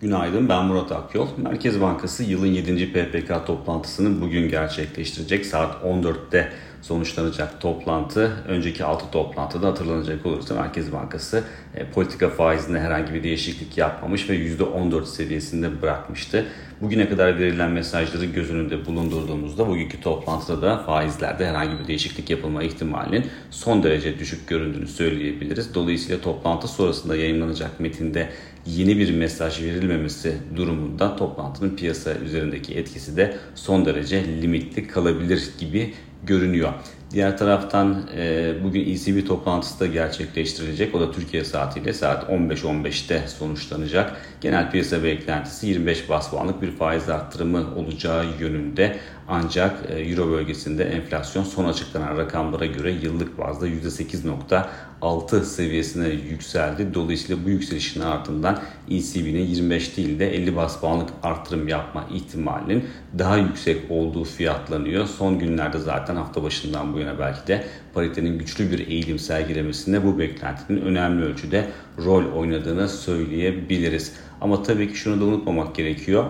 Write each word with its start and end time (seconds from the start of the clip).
Günaydın 0.00 0.48
ben 0.48 0.64
Murat 0.64 0.92
Akyol. 0.92 1.28
Merkez 1.36 1.80
Bankası 1.80 2.24
yılın 2.24 2.46
7. 2.46 2.92
PPK 2.92 3.46
toplantısını 3.46 4.20
bugün 4.20 4.48
gerçekleştirecek. 4.48 5.46
Saat 5.46 5.84
14'te 5.84 6.52
sonuçlanacak 6.82 7.60
toplantı. 7.60 8.32
Önceki 8.48 8.84
6 8.84 9.10
toplantıda 9.10 9.66
hatırlanacak 9.66 10.26
olursa 10.26 10.54
Merkez 10.54 10.92
Bankası 10.92 11.44
e, 11.74 11.90
politika 11.90 12.28
faizinde 12.28 12.80
herhangi 12.80 13.14
bir 13.14 13.22
değişiklik 13.22 13.78
yapmamış 13.78 14.30
ve 14.30 14.36
%14 14.36 15.06
seviyesinde 15.06 15.82
bırakmıştı. 15.82 16.46
Bugüne 16.80 17.08
kadar 17.08 17.38
verilen 17.38 17.70
mesajları 17.70 18.24
göz 18.24 18.50
önünde 18.50 18.86
bulundurduğumuzda 18.86 19.68
bugünkü 19.68 20.00
toplantıda 20.00 20.62
da 20.62 20.78
faizlerde 20.78 21.46
herhangi 21.46 21.78
bir 21.78 21.86
değişiklik 21.86 22.30
yapılma 22.30 22.62
ihtimalinin 22.62 23.26
son 23.50 23.82
derece 23.82 24.18
düşük 24.18 24.48
göründüğünü 24.48 24.86
söyleyebiliriz. 24.86 25.74
Dolayısıyla 25.74 26.20
toplantı 26.20 26.68
sonrasında 26.68 27.16
yayınlanacak 27.16 27.80
metinde 27.80 28.28
yeni 28.66 28.98
bir 28.98 29.14
mesaj 29.14 29.62
verilmemesi 29.62 30.36
durumunda 30.56 31.16
toplantının 31.16 31.76
piyasa 31.76 32.14
üzerindeki 32.14 32.74
etkisi 32.74 33.16
de 33.16 33.36
son 33.54 33.84
derece 33.84 34.42
limitli 34.42 34.86
kalabilir 34.86 35.50
gibi 35.58 35.94
görünüyor. 36.22 36.72
Diğer 37.12 37.38
taraftan 37.38 38.02
e, 38.16 38.54
bugün 38.64 38.80
ECB 38.80 39.26
toplantısı 39.26 39.80
da 39.80 39.86
gerçekleştirilecek. 39.86 40.94
O 40.94 41.00
da 41.00 41.12
Türkiye 41.12 41.44
saatiyle 41.44 41.92
saat 41.92 42.30
15.15'te 42.30 43.28
sonuçlanacak. 43.28 44.16
Genel 44.40 44.70
piyasa 44.70 45.04
beklentisi 45.04 45.66
25 45.66 46.08
bas 46.08 46.30
puanlık 46.30 46.62
bir 46.62 46.70
faiz 46.70 47.08
arttırımı 47.08 47.74
olacağı 47.76 48.24
yönünde. 48.40 48.96
Ancak 49.28 49.90
e, 49.90 49.94
Euro 49.94 50.30
bölgesinde 50.30 50.84
enflasyon 50.84 51.44
son 51.44 51.64
açıklanan 51.64 52.16
rakamlara 52.16 52.66
göre 52.66 52.92
yıllık 52.92 53.38
bazda 53.38 53.68
%8.6 53.68 55.44
seviyesine 55.44 56.08
yükseldi. 56.08 56.94
Dolayısıyla 56.94 57.44
bu 57.44 57.48
yükselişin 57.50 58.00
ardından 58.00 58.58
ECB'nin 58.90 59.46
25 59.46 59.96
değil 59.96 60.18
de 60.18 60.34
50 60.34 60.56
bas 60.56 60.80
puanlık 60.80 61.08
arttırım 61.22 61.68
yapma 61.68 62.06
ihtimalinin 62.14 62.84
daha 63.18 63.36
yüksek 63.36 63.90
olduğu 63.90 64.24
fiyatlanıyor. 64.24 65.06
Son 65.06 65.38
günlerde 65.38 65.78
zaten 65.78 66.09
hafta 66.16 66.42
başından 66.42 66.94
bu 66.94 66.98
yana 66.98 67.18
belki 67.18 67.46
de 67.46 67.64
paritenin 67.94 68.38
güçlü 68.38 68.70
bir 68.70 68.88
eğilim 68.88 69.18
sergilemesinde 69.18 70.04
bu 70.04 70.18
beklentinin 70.18 70.80
önemli 70.80 71.24
ölçüde 71.24 71.68
rol 71.98 72.32
oynadığını 72.32 72.88
söyleyebiliriz. 72.88 74.12
Ama 74.40 74.62
tabii 74.62 74.88
ki 74.88 74.96
şunu 74.96 75.20
da 75.20 75.24
unutmamak 75.24 75.74
gerekiyor. 75.74 76.24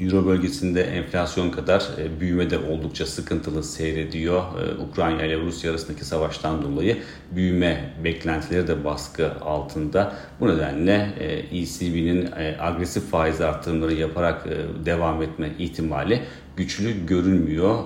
Euro 0.00 0.26
bölgesinde 0.26 0.82
enflasyon 0.82 1.50
kadar 1.50 1.80
e, 1.98 2.20
büyüme 2.20 2.50
de 2.50 2.58
oldukça 2.58 3.06
sıkıntılı 3.06 3.62
seyrediyor. 3.62 4.42
E, 4.42 4.82
Ukrayna 4.82 5.22
ile 5.22 5.40
Rusya 5.40 5.70
arasındaki 5.70 6.04
savaştan 6.04 6.62
dolayı 6.62 6.96
büyüme 7.30 7.94
beklentileri 8.04 8.68
de 8.68 8.84
baskı 8.84 9.32
altında. 9.40 10.14
Bu 10.40 10.48
nedenle 10.48 11.08
ECB'nin 11.52 12.26
e 12.26 12.56
agresif 12.60 13.10
faiz 13.10 13.40
artırımları 13.40 13.94
yaparak 13.94 14.46
devam 14.84 15.22
etme 15.22 15.50
ihtimali 15.58 16.22
güçlü 16.56 17.06
görünmüyor 17.06 17.78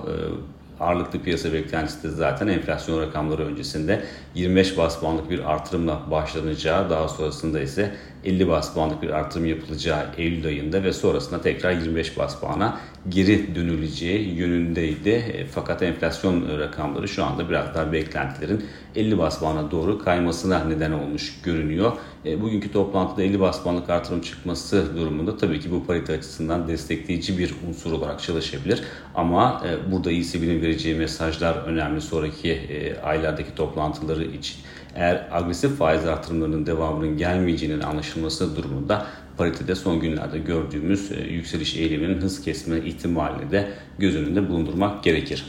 ağırlıklı 0.79 1.19
piyasa 1.19 1.53
beklentisi 1.53 2.03
de 2.03 2.09
zaten 2.09 2.47
enflasyon 2.47 3.01
rakamları 3.01 3.45
öncesinde 3.45 4.03
25 4.35 4.77
bas 4.77 4.99
puanlık 4.99 5.29
bir 5.29 5.51
artırımla 5.51 6.01
başlanacağı 6.11 6.89
daha 6.89 7.07
sonrasında 7.07 7.59
ise 7.59 7.91
50 8.25 8.47
bas 8.47 8.73
puanlık 8.73 9.01
bir 9.01 9.09
artırım 9.09 9.45
yapılacağı 9.45 10.05
Eylül 10.17 10.45
ayında 10.45 10.83
ve 10.83 10.93
sonrasında 10.93 11.41
tekrar 11.41 11.71
25 11.71 12.17
bas 12.17 12.39
puana 12.39 12.79
geri 13.09 13.55
dönüleceği 13.55 14.35
yönündeydi. 14.35 15.09
E, 15.09 15.45
fakat 15.45 15.83
enflasyon 15.83 16.59
rakamları 16.59 17.07
şu 17.07 17.23
anda 17.23 17.49
biraz 17.49 17.75
daha 17.75 17.91
beklentilerin 17.91 18.65
50 18.95 19.17
bas 19.17 19.39
puana 19.39 19.71
doğru 19.71 19.99
kaymasına 19.99 20.63
neden 20.63 20.91
olmuş 20.91 21.41
görünüyor. 21.43 21.91
E, 22.25 22.41
bugünkü 22.41 22.71
toplantıda 22.71 23.23
50 23.23 23.39
bas 23.39 23.63
puanlık 23.63 23.89
artırım 23.89 24.21
çıkması 24.21 24.97
durumunda 24.97 25.37
tabii 25.37 25.59
ki 25.59 25.71
bu 25.71 25.85
parite 25.85 26.13
açısından 26.13 26.67
destekleyici 26.67 27.37
bir 27.37 27.53
unsur 27.69 27.91
olarak 27.91 28.21
çalışabilir. 28.21 28.83
Ama 29.15 29.63
e, 29.67 29.91
burada 29.91 30.11
ECB'nin 30.11 30.61
vereceği 30.69 30.95
mesajlar 30.95 31.55
önemli 31.55 32.01
sonraki 32.01 32.59
aylardaki 33.03 33.55
toplantıları 33.55 34.23
için. 34.23 34.55
Eğer 34.95 35.27
agresif 35.31 35.77
faiz 35.77 36.05
artırımlarının 36.05 36.65
devamının 36.65 37.17
gelmeyeceğinin 37.17 37.79
anlaşılması 37.79 38.55
durumunda 38.55 39.05
paritede 39.37 39.75
son 39.75 39.99
günlerde 39.99 40.37
gördüğümüz 40.39 41.11
e, 41.11 41.23
yükseliş 41.23 41.75
eğiliminin 41.75 42.21
hız 42.21 42.41
kesme 42.41 42.77
ihtimalini 42.77 43.51
de 43.51 43.69
göz 43.99 44.15
önünde 44.15 44.49
bulundurmak 44.49 45.03
gerekir. 45.03 45.45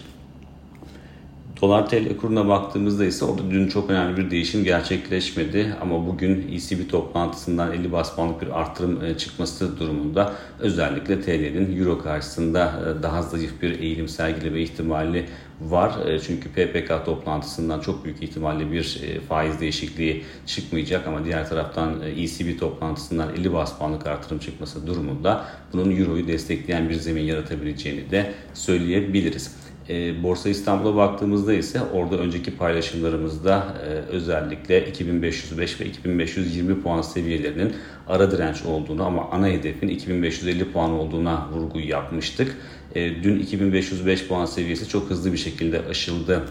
Dolar 1.62 1.88
TL 1.88 2.16
kuruna 2.16 2.48
baktığımızda 2.48 3.04
ise 3.04 3.24
orada 3.24 3.50
dün 3.50 3.68
çok 3.68 3.90
önemli 3.90 4.16
bir 4.16 4.30
değişim 4.30 4.64
gerçekleşmedi 4.64 5.74
ama 5.80 6.06
bugün 6.06 6.52
ECB 6.52 6.90
toplantısından 6.90 7.72
50 7.72 7.92
bas 7.92 8.14
puanlık 8.16 8.42
bir 8.42 8.60
artırım 8.60 9.04
e, 9.04 9.18
çıkması 9.18 9.78
durumunda 9.78 10.32
özellikle 10.58 11.20
TL'nin 11.20 11.80
euro 11.80 12.02
karşısında 12.02 12.72
e, 12.98 13.02
daha 13.02 13.22
zayıf 13.22 13.62
bir 13.62 13.80
eğilim 13.80 14.08
sergileme 14.08 14.60
ihtimali 14.60 15.26
var. 15.60 16.06
E, 16.06 16.20
çünkü 16.20 16.48
PPK 16.48 17.04
toplantısından 17.04 17.80
çok 17.80 18.04
büyük 18.04 18.22
ihtimalle 18.22 18.72
bir 18.72 19.00
faiz 19.28 19.60
değişikliği 19.60 20.24
çıkmayacak 20.46 21.06
ama 21.06 21.24
diğer 21.24 21.48
taraftan 21.48 21.94
ECB 22.16 22.58
toplantısından 22.58 23.34
50 23.34 23.52
bas 23.52 23.78
puanlık 23.78 24.06
artırım 24.06 24.38
çıkması 24.38 24.86
durumunda 24.86 25.44
bunun 25.72 25.96
euroyu 25.96 26.28
destekleyen 26.28 26.88
bir 26.88 26.94
zemin 26.94 27.22
yaratabileceğini 27.22 28.10
de 28.10 28.32
söyleyebiliriz. 28.54 29.69
E, 29.90 30.22
Borsa 30.22 30.48
İstanbul'a 30.48 30.96
baktığımızda 30.96 31.54
ise 31.54 31.80
orada 31.82 32.16
önceki 32.18 32.56
paylaşımlarımızda 32.56 33.76
e, 33.86 33.88
özellikle 33.88 34.88
2505 34.88 35.80
ve 35.80 35.86
2520 35.86 36.82
puan 36.82 37.02
seviyelerinin 37.02 37.72
ara 38.08 38.30
direnç 38.30 38.62
olduğunu 38.62 39.04
ama 39.04 39.30
ana 39.30 39.48
hedefin 39.48 39.88
2550 39.88 40.72
puan 40.72 40.90
olduğuna 40.90 41.48
vurgu 41.52 41.80
yapmıştık. 41.80 42.56
E, 42.94 43.22
dün 43.22 43.40
2505 43.40 44.26
puan 44.28 44.44
seviyesi 44.44 44.88
çok 44.88 45.10
hızlı 45.10 45.32
bir 45.32 45.38
şekilde 45.38 45.80
aşıldı 45.90 46.42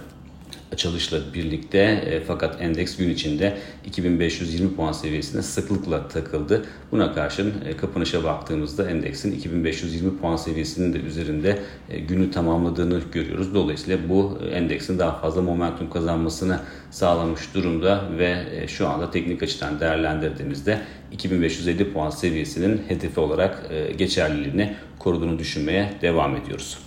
açılışla 0.73 1.33
birlikte 1.33 1.79
e, 1.79 2.19
fakat 2.19 2.61
endeks 2.61 2.97
gün 2.97 3.09
içinde 3.09 3.57
2520 3.85 4.75
puan 4.75 4.91
seviyesine 4.91 5.41
sıklıkla 5.41 6.07
takıldı. 6.07 6.65
Buna 6.91 7.13
karşın 7.13 7.53
e, 7.65 7.77
kapanışa 7.77 8.23
baktığımızda 8.23 8.89
endeksin 8.89 9.31
2520 9.31 10.17
puan 10.17 10.35
seviyesinin 10.35 10.93
de 10.93 10.97
üzerinde 10.97 11.59
e, 11.89 11.99
günü 11.99 12.31
tamamladığını 12.31 13.01
görüyoruz. 13.11 13.53
Dolayısıyla 13.53 14.09
bu 14.09 14.39
e, 14.43 14.47
endeksin 14.47 14.99
daha 14.99 15.19
fazla 15.19 15.41
momentum 15.41 15.89
kazanmasını 15.89 16.59
sağlamış 16.91 17.53
durumda 17.53 18.03
ve 18.17 18.45
e, 18.51 18.67
şu 18.67 18.87
anda 18.87 19.11
teknik 19.11 19.43
açıdan 19.43 19.79
değerlendirdiğimizde 19.79 20.81
2550 21.11 21.93
puan 21.93 22.09
seviyesinin 22.09 22.81
hedefi 22.87 23.19
olarak 23.19 23.63
e, 23.69 23.93
geçerliliğini 23.93 24.75
koruduğunu 24.99 25.39
düşünmeye 25.39 25.93
devam 26.01 26.35
ediyoruz. 26.35 26.77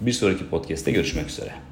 Bir 0.00 0.12
sonraki 0.12 0.46
podcast'te 0.48 0.90
görüşmek 0.90 1.28
üzere. 1.28 1.65